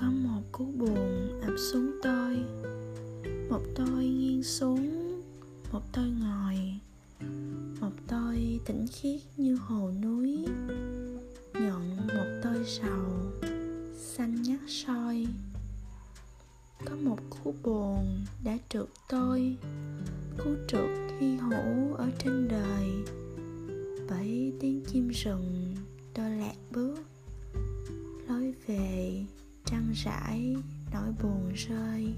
[0.00, 2.36] có một cú buồn ập xuống tôi.
[3.50, 5.22] Một tôi nghiêng xuống,
[5.72, 6.56] một tôi ngồi.
[7.80, 10.46] Một tôi tĩnh khiết như hồ núi.
[11.54, 13.32] Nhọn một tôi sầu,
[13.96, 15.26] xanh nhát soi.
[16.84, 19.56] Có một cú buồn đã trượt tôi,
[20.38, 20.90] cú trượt
[21.20, 22.90] hy hữu ở trên đời.
[24.10, 25.74] Bởi tiếng chim rừng
[26.14, 26.98] tôi lạc bước,
[28.28, 29.24] lối về
[29.70, 30.56] trăng rãi
[30.92, 32.14] nỗi buồn rơi.